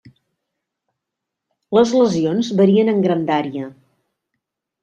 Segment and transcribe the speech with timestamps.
[1.79, 3.71] Les lesions varien en grandària.